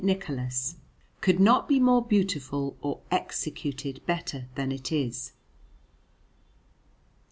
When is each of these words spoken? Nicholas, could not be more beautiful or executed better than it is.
Nicholas, 0.03 0.77
could 1.21 1.39
not 1.39 1.69
be 1.69 1.79
more 1.79 2.03
beautiful 2.03 2.75
or 2.81 3.01
executed 3.11 4.03
better 4.07 4.47
than 4.55 4.71
it 4.71 4.91
is. 4.91 5.33